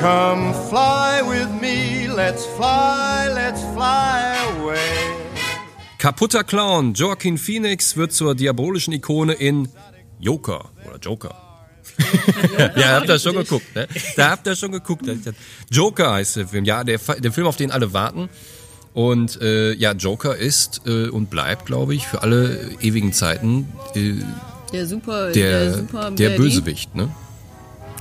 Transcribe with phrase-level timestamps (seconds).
[0.00, 4.78] Come fly with me, let's fly, let's fly away.
[5.98, 9.68] Kaputter Clown Joaquin Phoenix wird zur diabolischen Ikone in
[10.18, 11.34] Joker oder Joker.
[12.76, 13.86] ja, habt ihr schon geguckt, ne?
[14.16, 15.04] Da habt ihr schon geguckt.
[15.70, 16.64] Joker heißt der Film.
[16.64, 18.30] Ja, der, der Film, auf den alle warten.
[18.94, 24.14] Und äh, ja, Joker ist äh, und bleibt, glaube ich, für alle ewigen Zeiten äh,
[24.72, 26.30] Der super, der, der, super der.
[26.38, 27.14] Bösewicht, ne?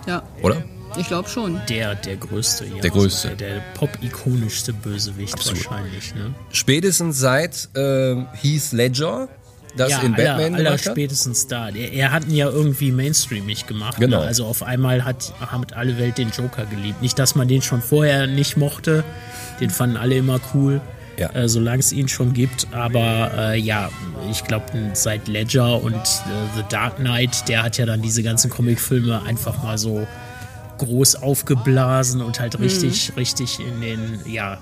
[0.07, 0.63] Ja, Oder?
[0.97, 1.61] Ich glaube schon.
[1.69, 2.81] Der, der größte, ja.
[2.81, 3.29] Der größte.
[3.29, 5.65] Der, der pop-ikonischste Bösewicht Absolut.
[5.65, 6.33] wahrscheinlich, ne?
[6.51, 9.29] Spätestens seit äh, Heath Ledger
[9.75, 10.81] das ja, in aller, Batman aller hat.
[10.81, 11.71] spätestens da.
[11.71, 13.97] Der, er hat ihn ja irgendwie mainstreamig gemacht.
[13.99, 14.21] Genau.
[14.21, 14.27] Ne?
[14.27, 17.01] Also auf einmal hat, hat alle Welt den Joker geliebt.
[17.01, 19.03] Nicht, dass man den schon vorher nicht mochte.
[19.59, 20.81] Den fanden alle immer cool.
[21.17, 21.29] Ja.
[21.33, 22.67] Äh, solange es ihn schon gibt.
[22.71, 23.89] Aber äh, ja,
[24.31, 28.49] ich glaube, seit Ledger und äh, The Dark Knight, der hat ja dann diese ganzen
[28.49, 30.07] Comicfilme einfach mal so
[30.79, 34.57] groß aufgeblasen und halt richtig, richtig in den, ja,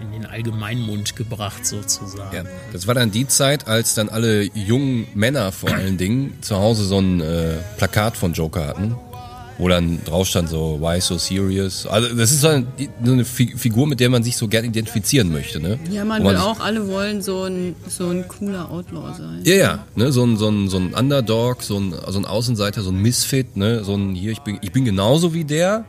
[0.00, 2.34] in, in den Allgemeinmund gebracht sozusagen.
[2.34, 6.56] Ja, das war dann die Zeit, als dann alle jungen Männer vor allen Dingen zu
[6.56, 8.96] Hause so ein äh, Plakat von Joker hatten,
[9.58, 11.86] wo dann drauf stand so Why so serious.
[11.86, 12.66] Also das ist so eine,
[13.04, 15.78] so eine Fi- Figur, mit der man sich so gerne identifizieren möchte, ne?
[15.90, 19.40] Ja, man Wo will auch, alle wollen so ein, so ein cooler Outlaw sein.
[19.44, 22.82] Ja, ja, ne, so ein, so ein, so ein Underdog, so ein, so ein Außenseiter,
[22.82, 25.84] so ein Misfit, ne, so ein hier, ich bin, ich bin genauso wie der,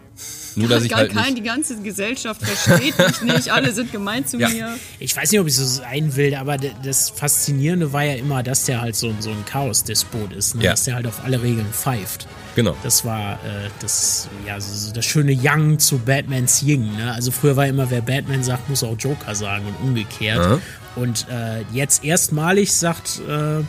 [0.55, 3.91] nur dass ich Gar halt kein, nicht, die ganze Gesellschaft versteht mich nicht, alle sind
[3.91, 4.49] gemein zu Ja.
[4.49, 4.75] mir.
[4.99, 8.65] Ich weiß nicht, ob ich so sein will, aber das Faszinierende war ja immer, dass
[8.65, 10.63] der halt so, ein- so ein Chaos-Despot ist, ne?
[10.63, 10.71] Ja.
[10.71, 12.27] dass der halt auf alle Regeln pfeift.
[12.59, 12.75] Genau.
[12.83, 16.95] Das war äh, das, ja, so, das schöne Yang zu Batmans Ying.
[16.97, 17.13] Ne?
[17.13, 20.39] Also früher war immer, wer Batman sagt, muss auch Joker sagen und umgekehrt.
[20.39, 20.59] Aha.
[20.95, 23.63] Und äh, jetzt erstmalig sagt, äh,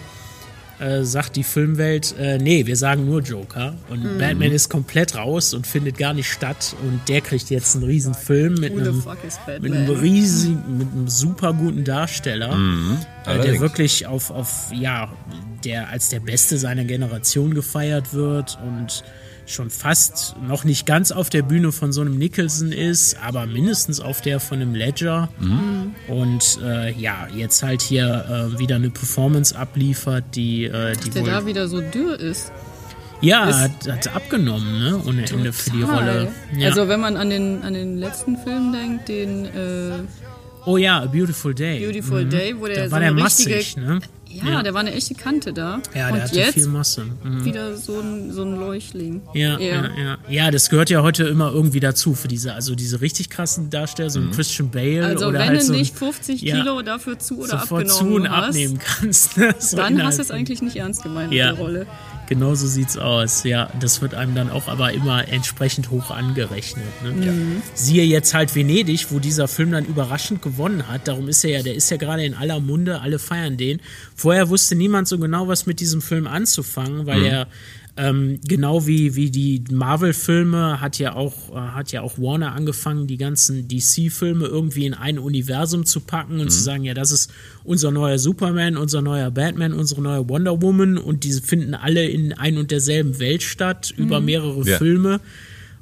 [0.81, 3.75] äh, sagt die Filmwelt, äh, nee, wir sagen nur Joker.
[3.89, 4.19] Und Mhm.
[4.19, 6.75] Batman ist komplett raus und findet gar nicht statt.
[6.83, 9.03] Und der kriegt jetzt einen riesen Film mit einem
[9.61, 12.51] mit einem riesigen, mit einem super guten Darsteller,
[13.27, 13.61] äh, der Mhm.
[13.61, 15.13] Wirklich auf, auf, ja,
[15.65, 19.05] der als der Beste seiner Generation gefeiert wird und
[19.53, 24.01] schon fast noch nicht ganz auf der Bühne von so einem Nicholson ist, aber mindestens
[24.01, 25.29] auf der von einem Ledger.
[25.41, 25.95] Mhm.
[26.09, 31.23] Und äh, ja, jetzt halt hier äh, wieder eine Performance abliefert, die, äh, die Der
[31.23, 31.31] wohl.
[31.31, 32.53] da wieder so dürr ist.
[33.21, 35.01] ja, ist- hat, hat abgenommen, ne?
[35.07, 35.99] Ohne Ende für die Total.
[36.09, 36.29] Rolle.
[36.57, 36.69] Ja.
[36.69, 39.93] Also wenn man an den, an den letzten Film denkt, den äh,
[40.67, 41.81] oh ja, A Beautiful Day.
[41.85, 44.01] Beautiful Day, wo der Da so war der massig, ne?
[44.31, 44.63] Ja, Ja.
[44.63, 45.81] der war eine echte Kante da.
[45.95, 47.05] Ja, der Und hatte jetzt viel Masse.
[47.23, 47.45] Mhm.
[47.45, 49.23] wieder so ein, so ein Leuchtling.
[49.35, 50.19] Ja, ja, ja.
[50.29, 54.11] Ja, das gehört ja heute immer irgendwie dazu für diese, also diese richtig krassen Darsteller,
[54.11, 56.81] so ein Christian Bale Also oder wenn halt du so ein- nicht 50 ja, Kilo
[56.83, 59.37] dafür zu oder sofort zu abgenommen und hast, abnehmen kannst.
[59.37, 59.55] ne?
[59.59, 61.51] So dann hast du es eigentlich nicht ernst gemeint Ja.
[61.51, 61.87] mit der Rolle.
[62.31, 63.69] Genau so sieht's aus, ja.
[63.81, 66.87] Das wird einem dann auch aber immer entsprechend hoch angerechnet.
[67.03, 67.61] Ne?
[67.75, 71.09] Siehe jetzt halt Venedig, wo dieser Film dann überraschend gewonnen hat.
[71.09, 73.81] Darum ist er ja, der ist ja gerade in aller Munde, alle feiern den.
[74.15, 77.49] Vorher wusste niemand so genau, was mit diesem Film anzufangen, weil er
[77.97, 83.07] ähm, genau wie, wie die Marvel-Filme hat ja auch äh, hat ja auch Warner angefangen,
[83.07, 87.33] die ganzen DC-Filme irgendwie in ein Universum zu packen und zu sagen, ja, das ist
[87.65, 92.33] unser neuer Superman, unser neuer Batman, unsere neue Wonder Woman und diese finden alle in
[92.33, 94.79] ein und derselben Welt statt über mehrere Ja.
[94.79, 95.21] Filme.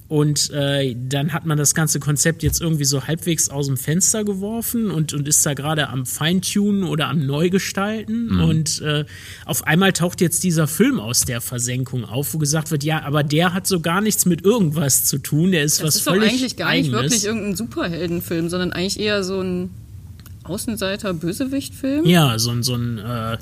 [0.09, 4.25] Und äh, dann hat man das ganze Konzept jetzt irgendwie so halbwegs aus dem Fenster
[4.25, 8.35] geworfen und, und ist da gerade am Feintunen oder am Neugestalten.
[8.37, 8.41] Mhm.
[8.41, 9.05] Und äh,
[9.45, 13.23] auf einmal taucht jetzt dieser Film aus der Versenkung auf, wo gesagt wird, ja, aber
[13.23, 15.53] der hat so gar nichts mit irgendwas zu tun.
[15.53, 17.03] Der ist Das was ist doch völlig eigentlich gar nicht Eigenes.
[17.03, 19.69] wirklich irgendein Superheldenfilm, sondern eigentlich eher so ein
[20.45, 22.07] Außenseiter-Bösewicht-Film.
[22.07, 23.37] Ja, so ein, so ein äh,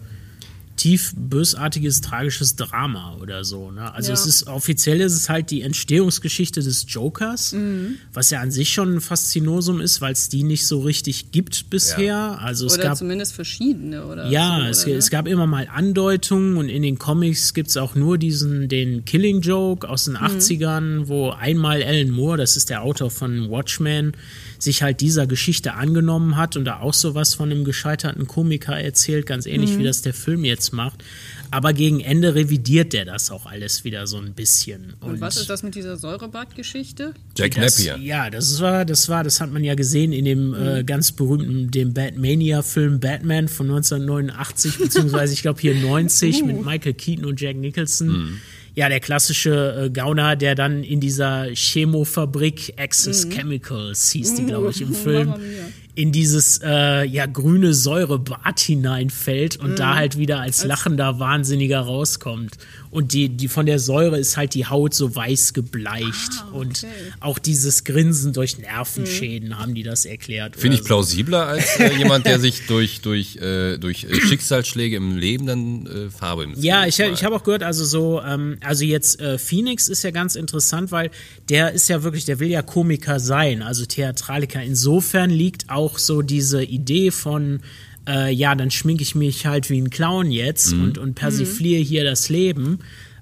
[0.77, 3.71] tief bösartiges, tragisches Drama oder so.
[3.71, 3.93] Ne?
[3.95, 4.15] Also Ja.
[4.15, 7.97] es ist offiziell ist es halt die Entstehungsgeschichte des Jokers, Mhm.
[8.13, 11.71] was ja an sich schon ein Faszinosum ist, weil es die nicht so richtig gibt
[11.71, 12.39] bisher.
[12.41, 14.05] Also es Oder gab zumindest verschiedene.
[14.07, 14.99] Oder ja, so, es, oder, ne?
[14.99, 19.05] es gab immer mal Andeutungen und in den Comics gibt es auch nur diesen, den
[19.05, 20.21] Killing Joke aus den Mhm.
[20.21, 24.13] 80ern, wo einmal Alan Moore, das ist der Autor von Watchmen,
[24.59, 29.27] sich halt dieser Geschichte angenommen hat und da auch sowas von einem gescheiterten Komiker erzählt,
[29.27, 29.79] ganz ähnlich Mhm.
[29.81, 31.03] wie das der Film jetzt macht.
[31.51, 34.95] Aber gegen Ende revidiert der das auch alles wieder so ein bisschen.
[35.01, 37.15] Und was ist das mit dieser Säurebad-Geschichte?
[37.37, 38.05] Jack Das, Napier.
[38.05, 41.71] ja, das war, das war, das hat man ja gesehen in dem äh, ganz berühmten,
[41.71, 47.57] dem Batmania-Film Batman von 1989, beziehungsweise ich glaube hier 90 mit Michael Keaton und Jack
[47.57, 48.41] Nicholson.
[48.77, 54.71] Ja, der klassische äh, Gauner, der dann in dieser Chemofabrik Access Chemicals hieß die, glaube
[54.71, 55.65] ich, im Film, Mamma mia.
[55.97, 62.59] In dieses äh, ja grüne Säurebad hineinfällt und da halt wieder als lachender Wahnsinniger rauskommt.
[62.91, 66.31] Und die, die von der Säure ist halt die Haut so weiß gebleicht.
[66.41, 66.87] Ah, Und
[67.21, 70.57] auch dieses Grinsen durch Nervenschäden haben die das erklärt.
[70.57, 75.17] Finde ich plausibler als äh, jemand, der sich durch, durch, äh, durch äh, Schicksalsschläge im
[75.17, 78.59] Leben dann äh, Farbe im Ja, Gesicht ich, ich habe auch gehört, also so, ähm,
[78.65, 81.11] also jetzt äh, Phoenix ist ja ganz interessant, weil
[81.49, 84.63] der ist ja wirklich, der will ja Komiker sein, also Theatraliker.
[84.63, 87.61] Insofern liegt auch so diese Idee von,
[88.09, 92.05] äh, ja, dann schminke ich mich halt wie ein Clown jetzt und, und persifliere hier
[92.05, 92.81] das Leben,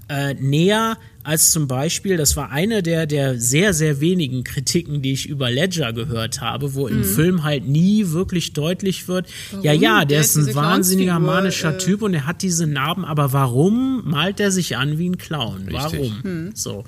[0.09, 5.13] äh, näher als zum Beispiel, das war eine der, der sehr, sehr wenigen Kritiken, die
[5.13, 9.27] ich über Ledger gehört habe, wo im Film halt nie wirklich deutlich wird,
[9.63, 12.67] ja, ja, der, Der ist ein wahnsinniger Clownsfigur, manischer äh, Typ und er hat diese
[12.67, 15.67] Narben, aber warum malt er sich an wie ein Clown?
[15.69, 16.13] Richtig.
[16.23, 16.51] Warum?
[16.55, 16.85] So.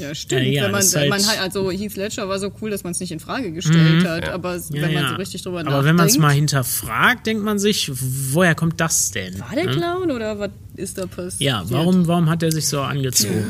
[0.00, 0.42] Ja, stimmt.
[0.42, 2.82] Äh, ja, wenn man, das halt- man halt, also Heath Ledger war so cool, dass
[2.84, 4.62] man es nicht in Frage gestellt hat, aber Mhm.
[4.76, 5.08] Ja, wenn man ja.
[5.10, 5.86] so richtig drüber aber nachdenkt.
[5.88, 9.38] wenn man es mal hinterfragt, denkt man sich, woher kommt das denn?
[9.40, 11.40] war der Clown oder was ist da passiert?
[11.40, 13.44] Ja, warum, warum hat er sich so angezogen?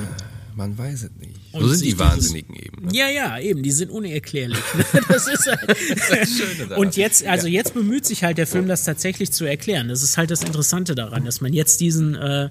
[0.56, 1.36] Man weiß es nicht.
[1.52, 2.86] Und so sind die Wahnsinnigen eben.
[2.86, 2.90] Ne?
[2.92, 4.58] Ja, ja, eben, die sind unerklärlich.
[5.08, 6.78] Das ist halt Schöne daran.
[6.84, 9.88] Und jetzt, also jetzt bemüht sich halt der Film, das tatsächlich zu erklären.
[9.88, 12.50] Das ist halt das Interessante daran, dass man jetzt diesen, äh,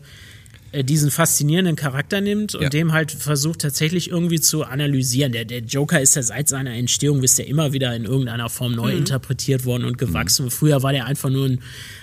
[0.73, 2.69] diesen faszinierenden Charakter nimmt und Ja.
[2.69, 5.31] dem halt versucht tatsächlich irgendwie zu analysieren.
[5.31, 8.73] Der, der Joker ist ja seit seiner Entstehung, wisst ihr, immer wieder in irgendeiner Form
[8.73, 10.51] neu interpretiert worden und gewachsen.
[10.51, 11.59] Früher war der einfach nur ein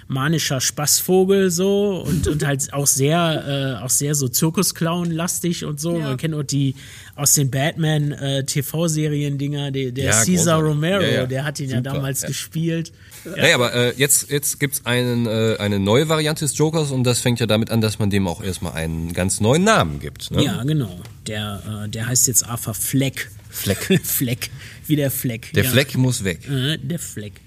[0.08, 5.98] manischer Spaßvogel so und, und halt auch sehr, äh, auch sehr so Zirkusclown-lastig und so.
[5.98, 6.08] Ja.
[6.08, 6.74] Man kennt auch die
[7.16, 10.62] aus den Batman äh, der, der Ja, Cesar.
[10.62, 11.26] Romero, Ja, ja.
[11.26, 12.28] der hat ihn ja Super, damals ja.
[12.28, 12.92] gespielt.
[13.24, 17.20] Naja, aber äh, jetzt, jetzt gibt's einen, äh, eine neue Variante des Jokers und das
[17.20, 20.30] fängt ja damit an, dass man dem auch erstmal einen ganz neuen Namen gibt.
[20.30, 20.44] Ne?
[20.44, 21.00] Ja, genau.
[21.26, 23.30] Der, äh, der heißt jetzt Arthur Fleck.
[23.48, 23.78] Fleck.
[24.04, 24.50] Fleck.
[24.86, 25.52] Wie der Fleck.
[25.54, 25.64] Der.
[25.64, 26.48] Fleck muss weg.
[26.48, 27.40] Äh, der Fleck.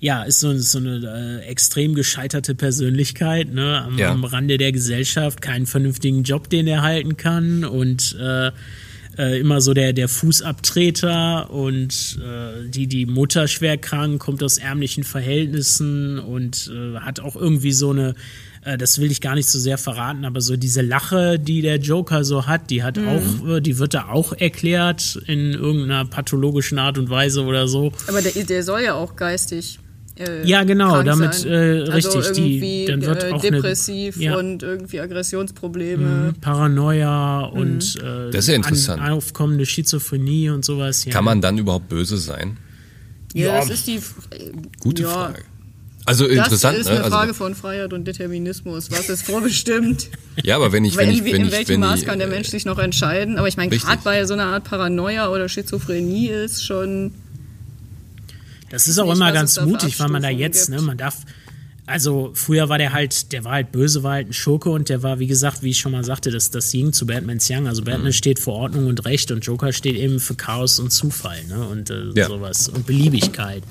[0.00, 4.10] Ja, ist so, so eine äh, extrem gescheiterte Persönlichkeit, ne, am, Ja.
[4.12, 8.50] am Rande der Gesellschaft, keinen vernünftigen Job, den er halten kann und äh,
[9.18, 14.56] äh, immer so der, der Fußabtreter und äh, die, die Mutter schwer krank, kommt aus
[14.58, 18.14] ärmlichen Verhältnissen und äh, hat auch irgendwie so eine,
[18.64, 21.76] äh, das will ich gar nicht so sehr verraten, aber so diese Lache, die der
[21.78, 26.78] Joker so hat, die hat auch, äh, die wird da auch erklärt in irgendeiner pathologischen
[26.78, 27.92] Art und Weise oder so.
[28.06, 29.79] Aber der, der soll ja auch geistig.
[30.20, 31.52] Äh, Ja, genau, krank damit, sein.
[31.52, 34.36] äh, also richtig, die- irgendwie dann wird äh, auch eine- depressiv ja.
[34.36, 36.34] und irgendwie Aggressionsprobleme.
[36.40, 39.00] Paranoia und äh, Das ist ja interessant.
[39.02, 41.04] An, aufkommende Schizophrenie und sowas.
[41.04, 41.12] Ja.
[41.12, 42.58] Kann man dann überhaupt böse sein?
[43.32, 43.60] Ja, Ja.
[43.60, 44.00] das ist die.
[44.80, 45.42] Gute ja, Frage.
[46.06, 46.92] Also Das interessant, ist ne?
[46.92, 48.90] eine Also, Frage von Freiheit und Determinismus.
[48.90, 50.08] Was ist vorbestimmt?
[50.42, 52.18] ja, aber wenn ich, wenn in, ich, wenn in ich, welchem wenn Maß ich, kann
[52.18, 53.38] der äh, Mensch sich noch entscheiden?
[53.38, 57.12] Aber ich meine, gerade bei so einer Art Paranoia oder Schizophrenie ist schon.
[58.70, 60.86] Das ist auch nicht, immer ganz mutig, weil man da jetzt, ne, gibt.
[60.86, 61.16] man darf.
[61.86, 65.02] Also früher war der halt, der war halt böse, war halt ein Schurke und der
[65.02, 67.66] war, wie gesagt, wie ich schon mal sagte, das, das Ying zu Batmans Yang.
[67.66, 68.12] Also Batman Mhm.
[68.12, 71.66] steht für Ordnung und Recht und Joker steht eben für Chaos und Zufall, ne?
[71.66, 72.28] Und äh, Ja.
[72.28, 72.68] sowas.
[72.68, 73.64] Und Beliebigkeit.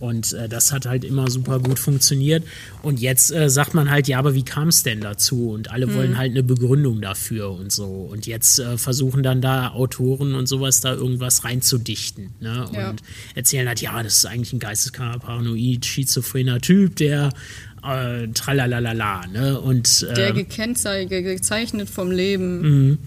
[0.00, 2.42] Und äh, das hat halt immer super gut funktioniert.
[2.82, 5.50] Und jetzt äh, sagt man halt, ja, aber wie kam es denn dazu?
[5.50, 7.84] Und alle wollen halt eine Begründung dafür und so.
[7.84, 12.30] Und jetzt äh, versuchen dann da Autoren und sowas da irgendwas reinzudichten.
[12.40, 12.66] Ne?
[12.66, 12.94] Und Ja.
[13.34, 17.30] erzählen halt, ja, das ist eigentlich ein geisteskranker, paranoid, schizophrener Typ, der
[17.84, 19.60] äh, tralalala, ne?
[19.60, 22.98] Und Der äh, gekennzeichnet, gezeichnet vom Leben,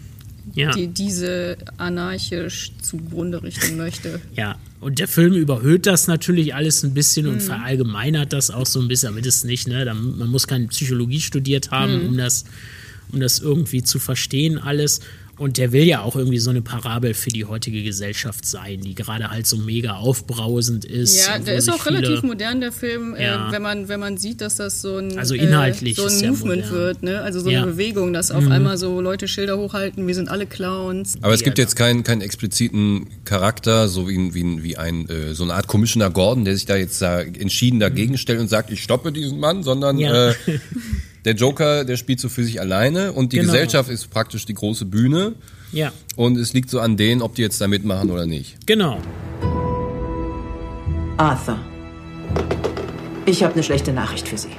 [0.54, 0.72] ja.
[0.72, 4.20] die diese anarchisch zugrunde richten möchte.
[4.36, 7.34] Ja, und der Film überhöht das natürlich alles ein bisschen Mhm.
[7.34, 11.22] und verallgemeinert das auch so ein bisschen, damit es nicht, ne, man muss keine Psychologie
[11.22, 12.08] studiert haben, Mhm.
[12.10, 12.46] um das,
[13.12, 15.02] um das irgendwie zu verstehen alles.
[15.38, 18.94] Und der will ja auch irgendwie so eine Parabel für die heutige Gesellschaft sein, die
[18.94, 21.26] gerade halt so mega aufbrausend ist.
[21.26, 23.50] Ja, der ist auch relativ modern, der Film, Ja.
[23.50, 26.30] äh, wenn, man, wenn man sieht, dass das so ein, Also inhaltlich äh, so ein
[26.30, 27.22] Movement wird, ne?
[27.22, 27.62] also so Ja.
[27.62, 27.64] Mhm.
[27.64, 31.16] eine Bewegung, dass auf einmal so Leute Schilder hochhalten, wir sind alle Clowns.
[31.22, 35.34] Aber es gibt Ja, jetzt keinen, keinen expliziten Charakter, so wie, wie, wie ein, äh,
[35.34, 38.70] so eine Art Commissioner Gordon, der sich da jetzt da entschieden dagegen stellt und sagt,
[38.72, 40.30] ich stoppe diesen Mann, sondern Ja.
[40.30, 40.34] äh,
[41.26, 43.52] der Joker, der spielt so für sich alleine und die Genau.
[43.52, 45.34] Gesellschaft ist praktisch die große Bühne
[45.72, 48.66] Ja, und es liegt so an denen, ob die jetzt da mitmachen oder nicht.
[48.68, 49.00] genau.
[51.18, 51.60] Arthur,
[53.26, 54.50] ich habe eine schlechte Nachricht für Sie.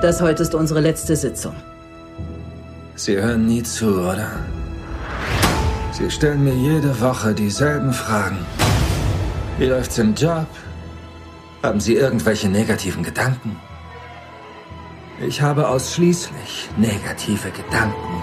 [0.00, 1.54] Das heute ist unsere letzte Sitzung.
[2.96, 4.30] Sie hören nie zu, oder?
[5.92, 8.38] Sie stellen mir jede Woche dieselben Fragen.
[9.58, 10.48] Wie läuft's im Job?
[11.62, 13.56] Haben Sie irgendwelche negativen Gedanken?
[15.20, 18.22] Ich habe ausschließlich negative Gedanken.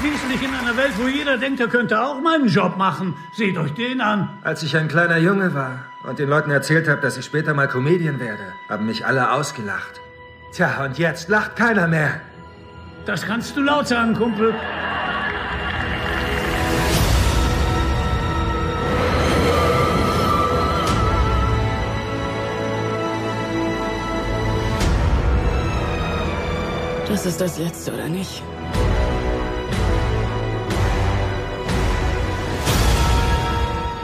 [0.00, 3.14] schließlich in einer Welt, wo jeder denkt, er könnte auch meinen Job machen.
[3.34, 4.30] Seht euch den an.
[4.42, 7.68] Als ich ein kleiner Junge war und den Leuten erzählt habe, dass ich später mal
[7.68, 10.00] Comedian werde, haben mich alle ausgelacht.
[10.52, 12.20] Tja, und jetzt lacht keiner mehr.
[13.04, 14.54] Das kannst du laut sagen, Kumpel.
[27.22, 28.42] Das ist das Letzte, oder nicht?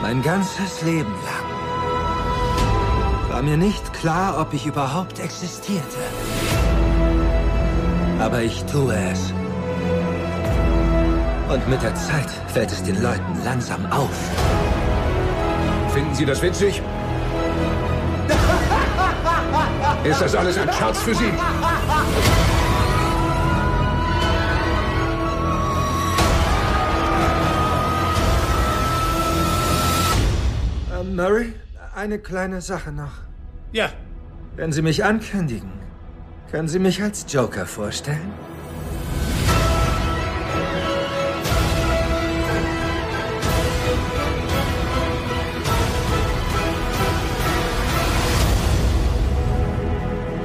[0.03, 1.47] Mein ganzes Leben lang
[3.31, 5.97] war mir nicht klar, ob ich überhaupt existierte.
[8.19, 9.33] Aber ich tue es.
[11.51, 14.13] Und mit der Zeit fällt es den Leuten langsam auf.
[15.91, 16.83] Finden Sie das witzig?
[20.03, 21.33] Ist das alles ein Scherz für Sie?
[31.97, 33.13] Eine kleine Sache noch.
[33.71, 33.89] Ja,
[34.55, 35.71] Wenn Sie mich ankündigen,
[36.51, 38.31] können Sie mich als Joker vorstellen?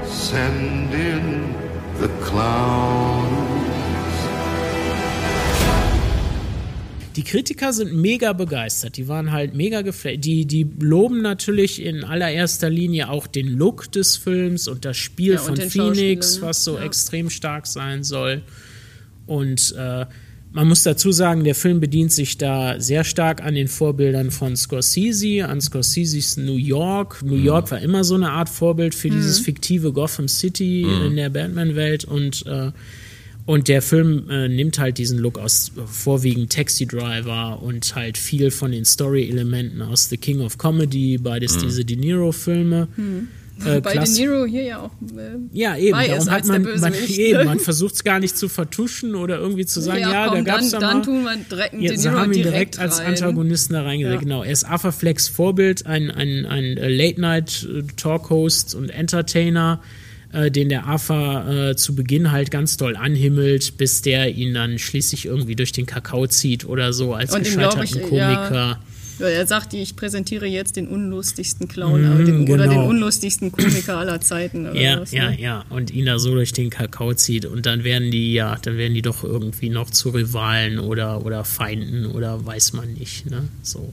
[0.04, 1.54] Send in
[2.00, 2.91] the clowns.
[7.16, 8.96] Die Kritiker sind mega begeistert.
[8.96, 10.24] Die waren halt mega geflasht.
[10.24, 15.34] Die, die loben natürlich in allererster Linie auch den Look des Films und das Spiel
[15.34, 16.42] Ja, von Phoenix, ne?
[16.42, 16.84] was so Ja.
[16.84, 18.42] extrem stark sein soll.
[19.26, 20.06] Und äh,
[20.54, 24.54] man muss dazu sagen, der Film bedient sich da sehr stark an den Vorbildern von
[24.56, 27.22] Scorsese, an Scorseses New York.
[27.24, 31.30] New York war immer so eine Art Vorbild für dieses fiktive Gotham City in der
[31.30, 32.70] Batman-Welt und äh,
[33.46, 38.18] und der Film äh, nimmt halt diesen Look aus äh, vorwiegend Taxi Driver und halt
[38.18, 42.88] viel von den Story-Elementen aus The King of Comedy, beides diese De Niro-Filme.
[43.64, 44.90] Äh, Bei De Niro hier ja auch.
[45.16, 45.98] Äh, ja, eben.
[45.98, 47.44] Darum hat man, man, eben, ne?
[47.44, 50.60] man versucht es gar nicht zu vertuschen oder irgendwie zu sagen, ja, komm, da gab
[50.60, 51.04] es dann, da dann mal.
[51.04, 53.00] tun wir direkt einen Ja, Niro haben ihn direkt, direkt als.
[53.00, 54.14] Antagonisten da reingesetzt.
[54.14, 54.20] Ja.
[54.20, 54.42] Genau.
[54.42, 54.66] Er ist
[54.98, 59.82] Flecks Vorbild, ein, ein, ein äh, Late-Night-Talk-Host und Entertainer,
[60.32, 64.78] äh, den der Arthur äh, zu Beginn halt ganz doll anhimmelt, bis der ihn dann
[64.78, 68.16] schließlich irgendwie durch den Kakao zieht oder so als Und gescheiterten ich, Komiker.
[68.54, 68.78] ja,
[69.18, 72.80] Ja, er sagt, ich präsentiere jetzt den unlustigsten Clown Mhm, den, oder genau.
[72.82, 74.66] den unlustigsten Komiker aller Zeiten.
[74.66, 75.40] Oder Ja, was, ja, ne?
[75.40, 75.64] ja.
[75.68, 77.44] Und ihn da so durch den Kakao zieht.
[77.44, 81.44] Und dann werden die, ja, dann werden die doch irgendwie noch zu Rivalen oder, oder
[81.44, 83.44] Feinden oder weiß man nicht, ne?
[83.62, 83.92] So.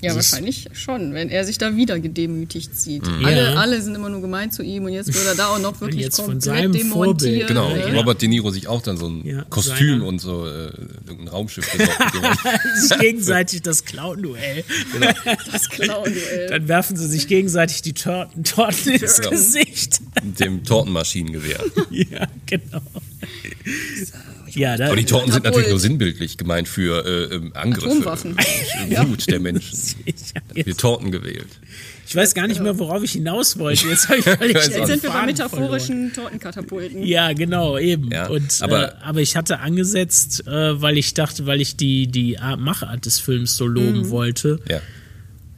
[0.00, 3.04] Ja, Das wahrscheinlich schon, wenn er sich da wieder gedemütigt sieht.
[3.06, 3.24] Mhm.
[3.24, 3.54] Alle, Ja.
[3.54, 6.02] alle sind immer nur gemein zu ihm und jetzt wird er da auch noch wirklich
[6.02, 7.20] jetzt von komplett seinem Vorbild.
[7.42, 7.48] demontiert.
[7.48, 7.86] Genau, ne?
[7.86, 10.70] und Robert De Niro sich auch dann so ein Ja, Kostüm seiner- und so äh,
[11.06, 11.68] irgendein Raumschiff
[12.80, 14.64] sich gegenseitig das Clown-Duell.
[15.50, 16.46] Das Clown-Duell.
[16.48, 19.30] Dann werfen sie sich gegenseitig die Torten, Torten ins Genau.
[19.30, 20.00] Gesicht.
[20.22, 21.64] mit dem Tortenmaschinengewehr.
[21.90, 22.82] ja, genau.
[24.54, 27.86] Ja, da, Aber die Torten sind natürlich nur sinnbildlich gemeint für äh, ähm, Angriffe.
[27.90, 28.36] Atomwaffen.
[28.90, 29.94] äh, Wut der Menschen.
[30.54, 31.48] Wir Torten gewählt.
[32.06, 33.86] ich weiß gar nicht mehr, worauf ich hinaus wollte.
[33.88, 37.02] Jetzt, ich Jetzt sind wir bei metaphorischen Tortenkatapulten.
[37.04, 38.10] Ja, genau, eben.
[38.10, 42.06] Ja, und, aber- äh, aber ich hatte angesetzt, äh, weil ich dachte, weil ich die,
[42.06, 44.10] die Art, Machart des Films so loben Mhm.
[44.10, 44.60] wollte.
[44.68, 44.80] Ja.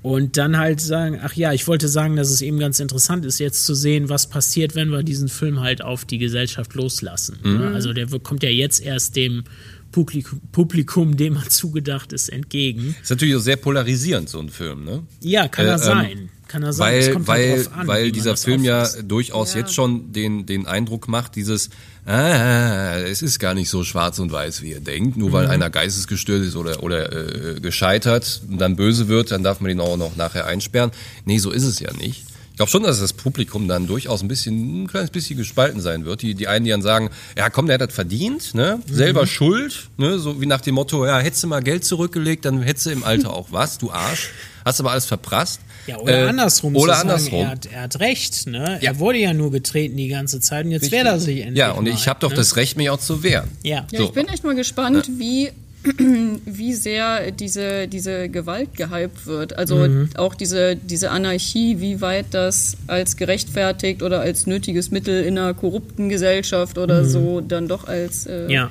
[0.02, 3.38] Und dann halt sagen, ach ja, ich wollte sagen, dass es eben ganz interessant ist,
[3.38, 7.38] jetzt zu sehen, was passiert, wenn wir diesen Film halt auf die Gesellschaft loslassen.
[7.42, 7.58] Mhm.
[7.58, 7.70] Ne?
[7.74, 9.44] Also der kommt ja jetzt erst dem
[9.92, 12.94] Publikum, Publikum, dem er zugedacht ist, entgegen.
[13.02, 15.02] Ist natürlich auch sehr polarisierend, so ein Film, ne?
[15.20, 16.28] Ja, kann Äh, er ähm, sein.
[16.50, 16.92] Kann er sein.
[16.92, 21.06] Weil, halt weil, drauf an, weil dieser Film ja durchaus jetzt schon den, den Eindruck
[21.06, 21.70] macht, dieses,
[22.06, 25.16] ah, es ist gar nicht so schwarz und weiß, wie ihr denkt.
[25.16, 25.52] Nur weil Mhm.
[25.52, 29.80] einer geistesgestört ist oder, oder äh, gescheitert und dann böse wird, dann darf man ihn
[29.80, 30.90] auch noch nachher einsperren.
[31.24, 32.24] Nee, so ist es ja nicht.
[32.60, 36.04] Ich glaube schon, dass das Publikum dann durchaus ein bisschen, ein kleines bisschen gespalten sein
[36.04, 36.20] wird.
[36.20, 38.80] Die, die einen, die dann sagen, ja komm, der hat das verdient, ne?
[38.86, 38.94] Mhm.
[38.94, 40.18] Selber schuld, ne?
[40.18, 43.02] So wie nach dem Motto, ja, hättest du mal Geld zurückgelegt, dann hättest du im
[43.02, 44.28] Alter auch was, du Arsch.
[44.62, 45.60] Hast aber alles verprasst.
[45.86, 46.76] Ja, oder Äh, andersrum.
[46.76, 47.40] Oder zu sagen, andersrum.
[47.40, 48.46] Er hat, er hat recht.
[48.46, 48.78] Ne?
[48.82, 48.90] Ja.
[48.90, 51.56] Er wurde ja nur getreten die ganze Zeit und jetzt wehrt er sich endlich.
[51.56, 52.36] Ja, und mal, ich habe doch ne?
[52.36, 53.48] das Recht, mich auch zu wehren.
[53.62, 53.86] Ja.
[53.90, 54.04] Ja, So.
[54.04, 55.50] ich bin echt mal gespannt, wie,
[56.46, 59.56] wie sehr diese, diese Gewalt gehypt wird.
[59.58, 60.10] Also Mhm.
[60.16, 65.54] auch diese, diese Anarchie, wie weit das als gerechtfertigt oder als nötiges Mittel in einer
[65.54, 68.50] korrupten Gesellschaft oder so dann doch als, äh, Mhm.
[68.50, 68.70] Ja.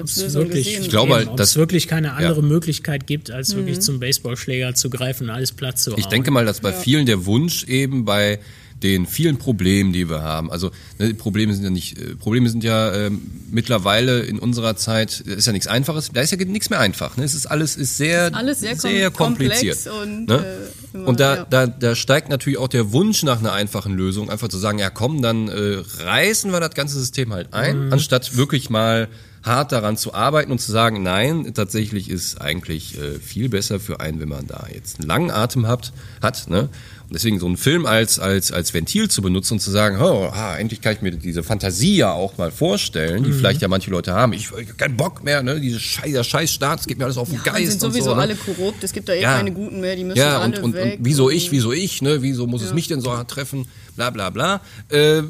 [0.00, 1.18] Ob's wirklich, gesehen Ich glaube wird.
[1.20, 2.46] halt, ob dass- es wirklich keine andere Ja.
[2.46, 3.58] Möglichkeit gibt, als Mhm.
[3.58, 5.98] wirklich zum Baseballschläger zu greifen und alles platt zu hauen.
[6.00, 8.38] Ich denke mal, dass bei vielen der Wunsch eben bei
[8.80, 10.52] den vielen Problemen, die wir haben.
[10.52, 15.18] Also ne, Probleme sind ja nicht, äh, Probleme sind ja ähm, mittlerweile in unserer Zeit,
[15.18, 17.16] ist ja nichts Einfaches, da ist ja nichts mehr einfach.
[17.16, 17.24] Ne?
[17.24, 19.84] Es ist alles ist sehr, Alles sehr kom- kompliziert.
[19.84, 20.46] komplex und, ne?
[20.94, 21.46] äh, immer, und da, ja.
[21.50, 24.90] da, da steigt natürlich auch der Wunsch nach einer einfachen Lösung, einfach zu sagen, ja
[24.90, 29.08] komm, dann äh, reißen wir das ganze System halt ein, anstatt wirklich mal
[29.42, 34.00] hart daran zu arbeiten und zu sagen, nein, tatsächlich ist eigentlich äh, viel besser für
[34.00, 35.92] einen, wenn man da jetzt einen langen Atem hat,
[36.22, 36.68] hat ne?
[37.08, 40.28] Und deswegen so einen Film als, als, als Ventil zu benutzen und zu sagen, oh,
[40.30, 43.90] ah, endlich kann ich mir diese Fantasie ja auch mal vorstellen, die vielleicht ja manche
[43.90, 44.34] Leute haben.
[44.34, 45.58] Ich, ich hab keinen Bock mehr, ne?
[45.58, 47.70] Diese Scheiß, dieser Scheißstaat, es geht mir alles auf den Ja, Geist.
[47.70, 48.20] sind sowieso und so, ne?
[48.20, 49.38] alle korrupt, es gibt da eh Ja.
[49.38, 50.98] keine Guten mehr, die müssen Ja, alle und, und, weg.
[50.98, 52.20] und wieso und- ich, wieso ich, ne?
[52.20, 53.66] Wieso muss es mich denn so hart treffen?
[53.96, 54.60] Bla bla bla.
[54.90, 55.22] Äh,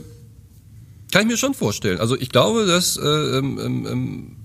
[1.12, 1.99] kann ich mir schon vorstellen.
[2.00, 4.37] Also ich glaube, dass, äh, ähm, ähm, ähm,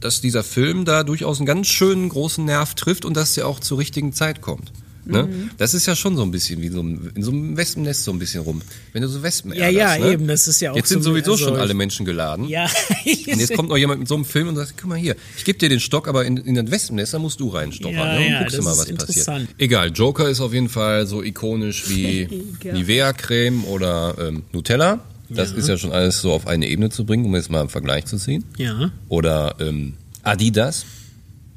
[0.00, 3.60] dass dieser Film da durchaus einen ganz schönen großen Nerv trifft und dass der auch
[3.60, 4.72] zur richtigen Zeit kommt.
[5.04, 5.24] Ne?
[5.24, 5.50] Mhm.
[5.58, 8.12] Das ist ja schon so ein bisschen wie so ein, in so einem Wespennest so
[8.12, 8.62] ein bisschen rum.
[8.92, 10.12] Wenn du so Wespen Ja, ja, ne?
[10.12, 12.46] eben, das ist ja auch Jetzt sind so- sowieso also schon alle Menschen geladen.
[12.46, 12.66] Ja,
[13.04, 15.44] Und jetzt kommt noch jemand mit so einem Film und sagt, guck mal hier, ich
[15.44, 17.94] gebe dir den Stock, aber in, in das Wespennest, da musst du reinstochern.
[17.96, 18.26] Ja, ne?
[18.26, 19.48] Und ja, guckst du mal, was passiert.
[19.58, 22.28] Egal, Joker ist auf jeden Fall so ikonisch wie
[22.62, 25.00] Nivea-Creme oder ähm, Nutella.
[25.34, 27.68] Das ist ja schon alles so auf eine Ebene zu bringen, um jetzt mal einen
[27.68, 28.44] Vergleich zu ziehen.
[28.58, 28.90] ja.
[29.08, 30.84] Oder ähm, Adidas.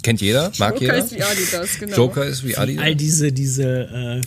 [0.03, 0.98] Kennt jeder, mag Joker jeder.
[0.98, 1.98] ist wie Adidas, genau.
[1.98, 2.84] Joker ist wie Adidas.
[2.84, 4.22] All diese, diese, äh,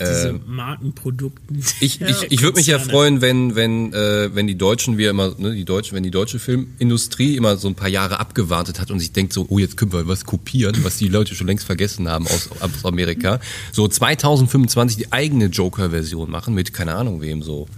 [0.00, 1.62] diese Markenprodukten.
[1.80, 5.10] Ich, Ja, ich, ich würde mich ja freuen, wenn, wenn, äh, wenn die Deutschen, wir
[5.10, 8.90] immer, ne, die Deutschen, wenn die deutsche Filmindustrie immer so ein paar Jahre abgewartet hat
[8.90, 11.66] und sich denkt so, oh, jetzt können wir was kopieren, was die Leute schon längst
[11.66, 13.40] vergessen haben aus, aus Amerika.
[13.72, 17.68] So 2025 die eigene Joker-Version machen mit, keine Ahnung wem, so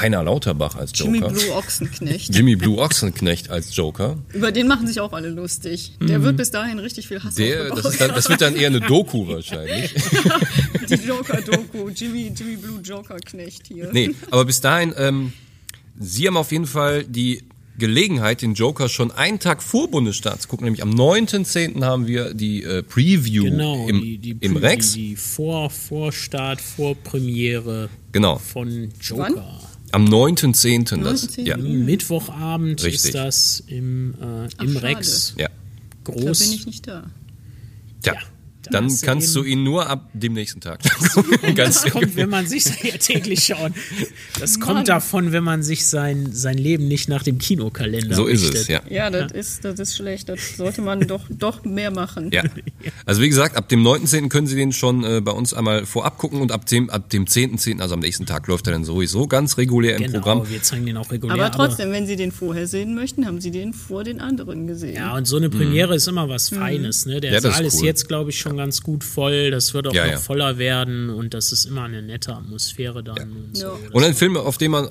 [0.00, 1.12] Heiner Lauterbach als Joker.
[1.12, 2.34] Jimmy Blue Ochsenknecht.
[2.34, 4.18] Jimmy Blue Ochsenknecht als Joker.
[4.32, 5.92] Über den machen sich auch alle lustig.
[6.00, 7.42] Der wird bis dahin richtig viel Hass Mhm.
[7.42, 9.92] Der, das, ist dann, das wird dann eher eine Doku wahrscheinlich.
[10.88, 11.88] Die Joker-Doku.
[11.90, 13.90] Jimmy, Jimmy Blue Joker-Knecht hier.
[13.92, 15.32] Nee, aber bis dahin, ähm,
[15.98, 17.42] Sie haben auf jeden Fall die
[17.78, 20.64] Gelegenheit, den Joker schon einen Tag vor Bundesstaat zu gucken.
[20.64, 21.84] Nämlich am 9.10.
[21.84, 24.92] haben wir die äh, Preview Genau, im, die, die, im die, Rex.
[24.92, 28.36] Die, die Vor, Vorstart, Vorpremiere Genau.
[28.38, 29.60] von Joker.
[29.92, 31.02] Am 9.10.
[31.02, 31.42] Das, 9.10..
[31.42, 33.06] ja, Mittwochabend Richtig.
[33.06, 34.82] ist das im, äh, im schade.
[34.82, 35.34] Rex.
[35.36, 35.48] ja.
[36.04, 36.38] Da Groß.
[36.38, 37.10] bin ich nicht da.
[38.02, 38.20] Tja, Ja,
[38.70, 40.80] dann du kannst du ihn nur ab dem nächsten Tag
[41.56, 43.72] Das kommt, wenn man sich ja täglich schaut.
[44.38, 48.42] Das kommt davon, wenn man sich sein, sein Leben nicht nach dem Kinokalender so ist
[48.42, 48.60] richtet.
[48.62, 48.80] es, ja.
[48.88, 50.28] Ja, das ist, das ist schlecht.
[50.28, 52.30] Das sollte man doch, doch mehr machen.
[52.32, 52.42] Ja.
[53.06, 54.28] Also wie gesagt, ab dem 9.10.
[54.28, 57.24] können Sie den schon äh, bei uns einmal vorab gucken und ab dem, ab dem
[57.26, 60.50] 10.10., also am nächsten Tag, läuft er dann sowieso ganz regulär im Genau, Programm.
[60.50, 61.34] wir zeigen den auch regulär.
[61.34, 64.94] Aber trotzdem, wenn Sie den vorher sehen möchten, haben Sie den vor den anderen gesehen.
[64.94, 67.06] Ja, und so eine Premiere ist immer was Feines.
[67.06, 67.20] Ne?
[67.20, 67.34] Der Mhm.
[67.34, 67.86] Ja, Saal ist ist, cool.
[67.86, 69.50] jetzt, glaube ich, schon ganz gut voll.
[69.50, 70.18] Das wird auch Ja, noch ja.
[70.18, 73.18] voller werden und das ist immer eine nette Atmosphäre dann.
[73.32, 73.66] Und so.
[73.66, 73.72] Ja.
[73.92, 74.88] Und ein Film, auf den man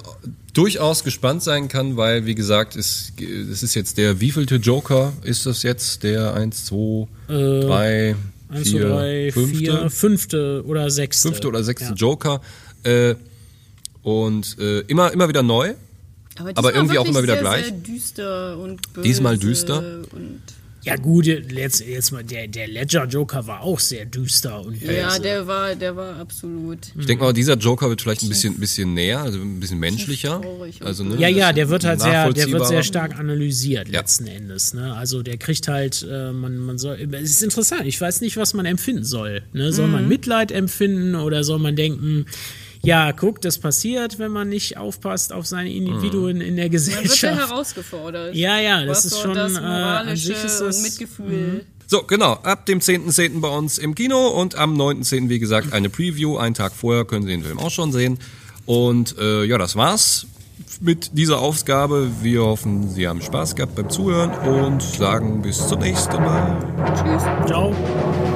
[0.54, 3.14] durchaus gespannt sein kann, weil, wie gesagt, es,
[3.52, 6.04] es ist jetzt der wievielte Joker ist das jetzt?
[6.04, 8.16] Der 1, 2, 3,
[8.50, 9.58] 1, 2, 4, 3, 5.
[9.58, 11.28] 4, fünfte oder sechste.
[11.28, 11.94] fünfte oder sechste Ja.
[11.96, 12.42] Joker.
[12.84, 13.16] Äh,
[14.02, 15.74] und äh, immer, immer wieder neu.
[16.38, 17.66] aber, aber irgendwie auch immer wieder sehr, gleich.
[17.66, 19.80] Sehr düster und böse Diesmal düster.
[20.12, 20.42] Und
[20.84, 25.08] Ja gut, jetzt, jetzt mal, der, der Ledger Joker war auch sehr düster und ja,
[25.10, 25.22] böse.
[25.22, 26.78] der war, der war absolut.
[26.98, 30.42] Ich denke mal, dieser Joker wird vielleicht ein bisschen, bisschen näher, also ein bisschen menschlicher.
[30.80, 34.00] Also, ne, Ja, ja, der wird halt sehr, der wird sehr stark analysiert Ja.
[34.00, 34.74] letzten Endes.
[34.74, 34.94] Ne?
[34.94, 37.82] Also der kriegt halt, äh, man, man soll, es ist interessant.
[37.86, 39.42] Ich weiß nicht, was man empfinden soll.
[39.52, 39.74] Ne?
[39.74, 39.92] Soll Mhm.
[39.92, 42.26] man Mitleid empfinden oder soll man denken,
[42.90, 46.88] ja, guck, das passiert, wenn man nicht aufpasst auf seine Individuen in der Man wird
[46.88, 47.50] ja Gesellschaft.
[47.50, 48.36] herausgefordert.
[48.36, 51.66] Ja, ja, das ist so schon, das äh, an moralische sich ist das- und Mitgefühl.
[51.88, 52.34] So, genau.
[52.44, 53.42] Ab dem 10.10.
[53.42, 55.30] bei uns im Kino und am 9.10.
[55.30, 56.38] wie gesagt eine Preview.
[56.38, 58.20] Einen Tag vorher können Sie den Film auch schon sehen.
[58.68, 60.28] Und äh, ja, das war's
[60.82, 62.10] mit dieser Ausgabe.
[62.22, 66.58] Wir hoffen, Sie haben Spaß gehabt beim Zuhören und sagen bis zum nächsten Mal.
[66.96, 67.24] Tschüss.
[67.48, 68.29] Ciao.